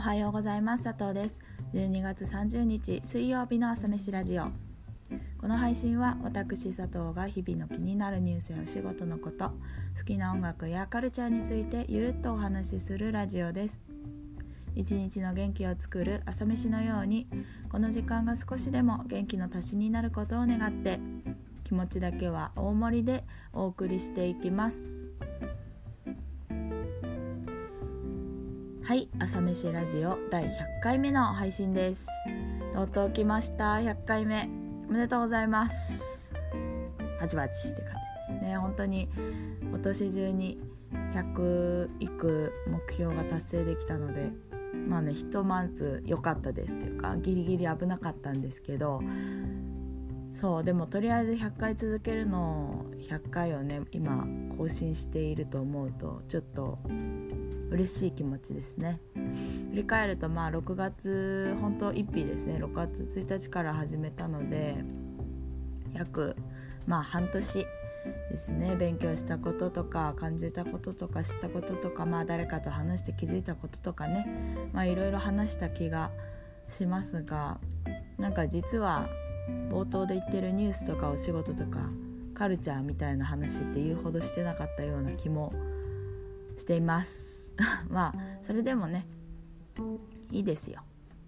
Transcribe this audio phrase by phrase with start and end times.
[0.00, 0.84] おはようございます。
[0.84, 1.42] 佐藤です。
[1.74, 4.44] 12月30日水曜日の朝飯ラジオ。
[5.38, 9.50] この配信は私佐藤が日々の気になるニュースやお仕事のこと
[9.98, 13.82] 好きな音楽やカルチャーについてゆるっとお話しするラジオです。
[14.74, 17.28] 一日の元気を作る朝飯のように
[17.68, 20.98] この時間が少しでも元気の足しになることを願って
[21.64, 25.10] 気持ちだけは大盛りでお送りしていきます。
[28.90, 30.48] はい朝飯ラジオ第100
[30.82, 32.08] 回目の配信です。
[32.74, 33.74] とうとう来ました。
[33.74, 34.48] 100回目。
[34.88, 36.02] おめでとうございます。
[37.20, 37.92] バチバチって感
[38.28, 38.56] じですね。
[38.56, 39.08] 本当に
[39.62, 40.58] 今年中に
[41.14, 44.32] 100いく目標が達成できたので
[44.88, 46.74] まあねひとまず良かったです。
[46.74, 49.04] っていうかギリギリ危なかったんですけど
[50.32, 54.26] そうでもとりあえず100回続けるの100回をね今
[54.58, 56.80] 更新していると思うとちょっと
[57.70, 59.00] 嬉しい気持ちですね。
[59.70, 62.56] 振り返るとまあ6月本当1日ですね。
[62.56, 64.84] 6月1日から始めたので
[65.92, 66.36] 約
[66.86, 67.66] まあ半年
[68.30, 68.74] ですね。
[68.76, 74.26] 勉強したこととか感じたこととか知ったこととかまあ誰かと話して気づいたこととかね。
[74.72, 76.10] まあいろいろ話した気が
[76.68, 77.60] しますが
[78.18, 79.08] なんか実は
[79.70, 81.78] 冒頭で言ってるニュースとかお仕事とか
[82.34, 85.52] カルチャーみたいな話って言うほどしてなかったような気も
[86.56, 87.49] しています。
[87.88, 89.06] まあそれでもね
[90.30, 90.82] いいですよ。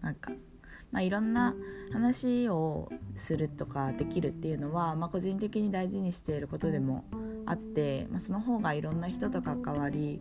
[0.00, 0.32] なんか
[0.92, 1.54] まあいろんな
[1.92, 7.04] 話をするとかできるっていうのは、まあ、個人的に大事にしていることでも
[7.46, 10.20] あって、まあ、その方がいろんな人と関わり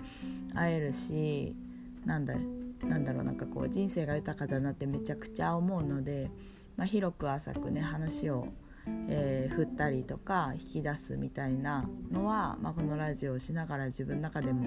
[0.55, 1.55] 合えるし
[2.05, 2.35] なんだ
[2.83, 6.31] なんだろうなんかこう人生が豊かだなってめちゃくちゃ思うので、
[6.75, 8.47] まあ、広く浅くね話を
[9.07, 14.65] えー、振ったりとか引き出すみたいなのは、まあ、このラジオをしながら自分の中でも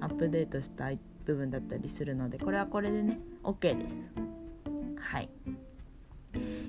[0.00, 4.12] アップデートしたい部分だったりするのでこれはこれでね OK です。
[4.98, 5.28] はい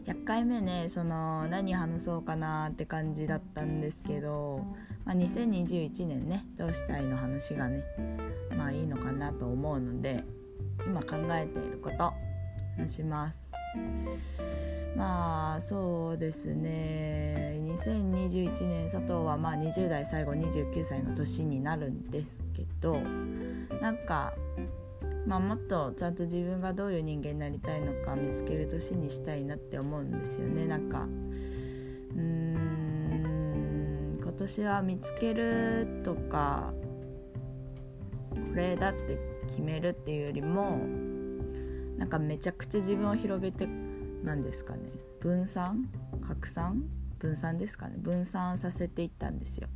[0.06, 4.64] 100回目ねその何話そうかなって感じだったんですけど、
[5.03, 7.84] まあ、2021年ねどうしたいの話がね
[8.56, 10.24] まあいいのかなと思うので
[10.86, 12.14] 今考えていること
[12.88, 13.52] します。
[14.96, 17.59] まあそうですね。
[17.62, 22.97] 2021年佐藤はまあ20代最後29歳の年になるんですけど
[23.81, 24.34] なんか、
[25.25, 30.66] まあ、もっとちゃんと自分がどういう人間になりたいのか見つける年にしたいなって思うんですよね。
[30.66, 31.08] なんか
[32.16, 36.74] うん今年は見つけるとか
[38.31, 40.80] これだって決めるっていうよりも
[41.98, 43.68] なんかめちゃくちゃ自分を広げて
[44.24, 44.92] 何ですかね。
[45.20, 45.90] 分散？
[46.22, 46.84] 拡散？
[47.20, 47.96] 分散ですかね。
[47.98, 49.68] 分散させていったんですよ。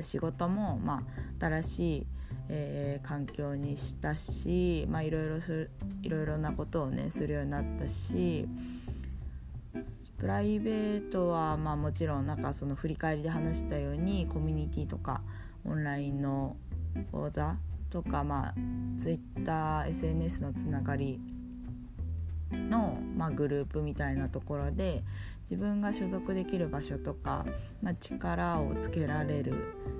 [0.00, 1.04] 仕事もま
[1.40, 2.06] あ新しい、
[2.48, 5.70] えー、環境にしたしまあいろいろする
[6.02, 8.48] いろいろなことをねするようになったし
[10.18, 15.20] プライベートはまあもちろんなんかその振り返りで話したようにコミュニティとか
[15.64, 16.56] オンラインの
[17.12, 17.58] 講座
[17.90, 18.54] とかまあ
[18.96, 21.20] TwitterSNS のつながり
[22.52, 25.02] の、まあ、グループみたいなところで
[25.42, 27.46] 自分が所属できる場所とか、
[27.82, 29.54] まあ、力をつけられる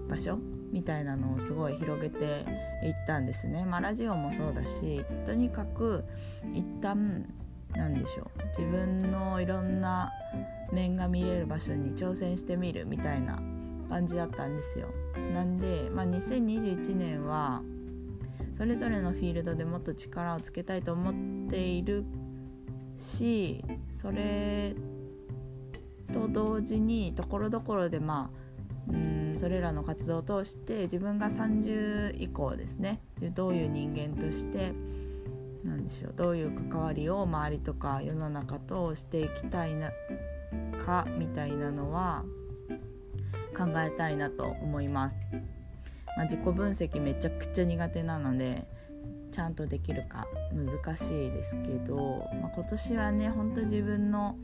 [0.08, 0.38] 場所
[0.72, 2.44] みたいなのをすごい広げて
[2.84, 3.64] いったんですね。
[3.64, 6.04] まあ、ラジオもそうだしとにかく
[6.54, 7.26] 一旦
[7.74, 10.10] 何でしょう自分のいろんな
[10.72, 13.40] 面が見れる場所に挑戦してみるみたいな
[13.88, 14.88] 感じだったんですよ。
[15.32, 17.62] なんで、まあ、2021年は
[18.52, 22.04] それぞれのフィールドでもっと力をつけたいと思っている
[22.96, 24.74] しそれ
[26.12, 28.30] と同時にところどころでま
[28.88, 33.00] あうんそれらの活動を通して自分が30以降ですね
[33.34, 34.72] どういう人間として
[35.64, 39.90] 何でしょうどういう関わりを周りとか世の中としていきたいな
[40.84, 42.24] かみたいなのは
[43.56, 45.34] 考えたいなと思います。
[46.16, 48.66] まあ、自己分析めちゃくちゃ苦手なので
[49.36, 54.38] ちゃんとできるか難しいですけど、まあ、今年はねほんと自分の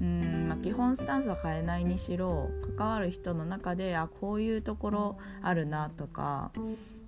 [0.00, 6.60] うん、まあ、基本スタンスは変えないにしろ関わる人の中であこういうところあるなとかこ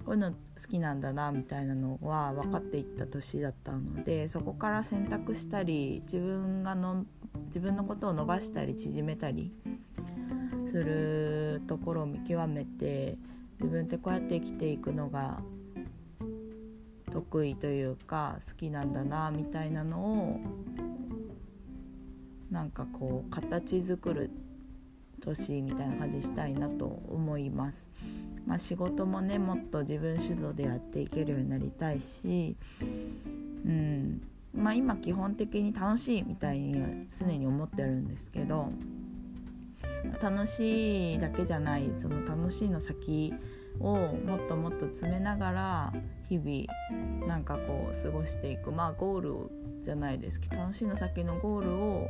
[0.08, 0.36] ういうの好
[0.70, 7.04] きなんだなみたいなのは分かっていった年だったのでそこから選択したり自分がの
[7.46, 9.50] 自分のことを伸ばしたり縮めたり
[10.66, 13.18] するところを見極めて
[13.60, 15.42] 自分ってこうやって生きていくのが
[17.12, 20.40] 得意というか好きなんだなみたいなのを
[22.50, 24.30] なんかこう形作る
[25.20, 27.88] 年みたいな感じしたいなと思います。
[28.46, 32.84] まあ、仕事もねもっと自分主導でやっていけるようになりたいしう
[33.68, 34.22] うん
[34.52, 38.72] まあ今基本的に楽しいみたいには常に思ってるんですけど
[40.20, 43.32] 楽しいだけじゃないその楽しいの先
[43.78, 45.92] をもっともっと詰めながら
[46.38, 49.50] 日々なんかこう過ごしていくまあゴール
[49.82, 52.08] じゃないですけど楽しいの先のゴールを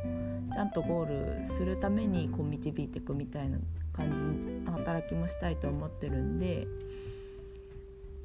[0.53, 3.57] ちゃんとゴールするためにこう導いていくみたいな
[3.91, 4.15] 感
[4.65, 6.67] じ働きもしたいと思ってるんで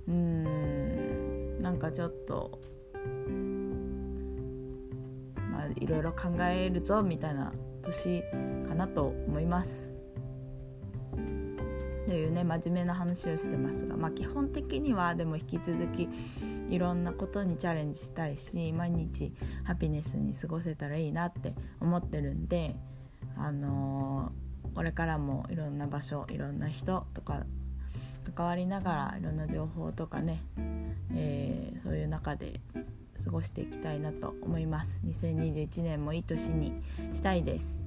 [0.07, 2.61] うーんなんかちょっと
[5.51, 7.53] まあいろいろ考えるぞみたいな
[7.83, 8.23] 年
[8.69, 9.98] かなと思います。
[12.09, 16.09] というね真面目な話をしてますが、まあ、基本的にはでも引き続き
[16.71, 19.35] いろんなことにチャレンジしたいし毎日
[19.65, 21.53] ハピネスに過ごせたらいいなって
[21.83, 22.77] 思ってるんで、
[23.37, 27.45] あのー、これからもいろんな場所いろんな人とか
[28.35, 30.43] 関わりながらいろんな情報とかね、
[31.15, 32.63] えー、そういう中で
[33.23, 35.03] 過ごしていきたいなと思います。
[35.05, 36.73] 2021年もいい年に
[37.13, 37.87] したいです。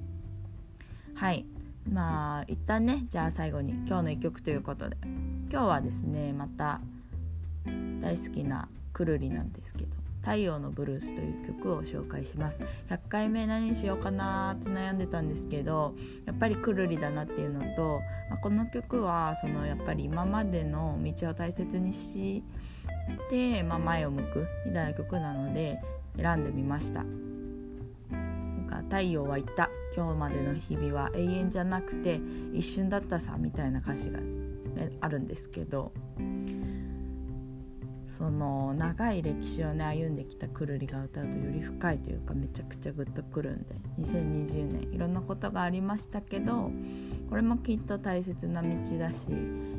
[1.16, 1.44] はい。
[1.90, 4.96] まあ一旦ねじゃあ最後に今日の一曲ということで。
[5.52, 6.80] 今日はですねまた
[8.00, 9.88] 大好きなくるりなんですけど
[10.22, 12.62] 「太陽のブルース」という曲を紹介します。
[12.88, 15.94] 100回目何にしようかなって悩んでたんですけど
[16.24, 18.00] やっぱりくるりだなっていうのと、
[18.30, 22.42] まあ、この曲はそのやっぱり今までの道を大切にし
[23.28, 25.82] て、まあ、前を向くみたいな曲なので
[26.16, 27.04] 選んでみました。
[28.88, 32.20] 太陽は言った今日までの日々は永遠じゃなくて
[32.52, 35.92] 一瞬だったさみたいな歌詞が、ね、あるんですけど
[38.06, 46.70] その長い歴史をね歩んできたくるりが歌うとより深いというかめちゃくちゃグッとくるんで2020年いろんなことがありましたけど
[47.30, 48.68] これもきっと大切な道
[48.98, 49.30] だし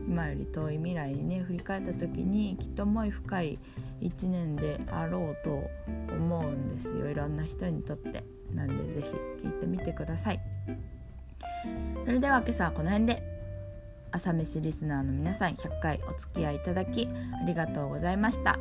[0.08, 3.60] 今より遠い未来にね振り返った時にきっと思い深い
[4.02, 5.70] 1年であろうと
[6.16, 8.24] 思うんですよいろんな人にとって。
[8.54, 10.40] なんで是非聞いてみてください。
[12.06, 13.34] それでは今朝はこの辺で。
[14.16, 17.10] 朝飯リスナーの皆さん100回お付き合いいただき
[17.42, 18.60] ありがとうございました、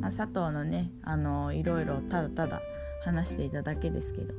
[0.00, 2.62] まあ、佐藤のねあのいろいろただただ
[3.04, 4.32] 話していただけですけど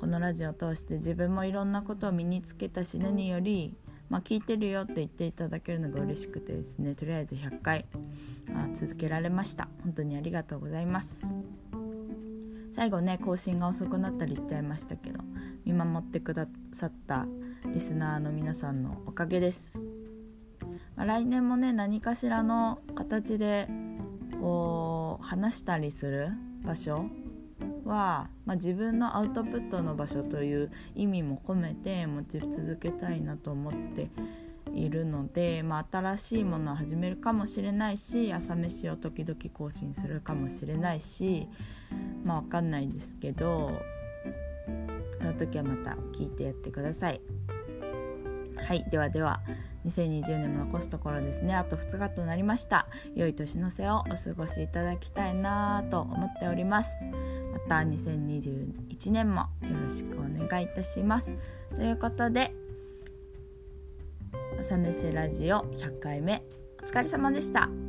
[0.00, 3.76] このラジオを通して自分もいろんなことを身につけたし何より、
[4.08, 7.84] まあ、聞いてるよって言っていただけるのが嬉しくてですねとりあえず100回
[8.54, 9.68] あ続けられました。
[9.82, 11.34] 本当にありがとうございます。
[12.78, 15.18] 最後ね更新が遅くなったりしちゃいましたけど
[15.64, 17.26] 見守ってくださった
[17.74, 19.76] リスナーの皆さんのおかげです、
[20.94, 23.66] まあ、来年もね何かしらの形で
[24.40, 26.28] こう話したりする
[26.64, 27.06] 場所
[27.84, 34.08] は、まあ、自分のアウトプットの場所という意味も込めて持ち続けたいなと思って
[34.74, 41.48] いるので、まあ、新しいものを始めるかもしれないし朝飯を時々更新するかもしれないし
[42.24, 43.72] まあ分かんないですけど
[45.18, 47.20] その時はまた聞いてやってください。
[48.56, 49.40] はいではでは
[49.86, 51.54] 2020年も残すところですね。
[51.54, 52.86] あと2日となりました。
[53.14, 57.06] 良い年の瀬をお過ごしいただきたいなと思っております。
[57.52, 61.34] また2021年もよろしくお願いいたします。
[61.74, 62.52] ということで
[64.58, 66.42] 朝飯ラジオ100回目
[66.82, 67.87] お疲れ様でした。